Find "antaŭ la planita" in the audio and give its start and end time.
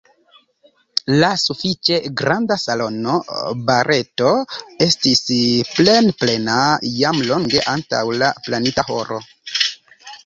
7.75-8.89